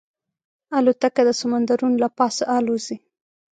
الوتکه 0.77 1.21
د 1.25 1.29
سمندرونو 1.41 1.95
له 2.03 2.09
پاسه 2.17 2.43
الوزي. 2.57 2.97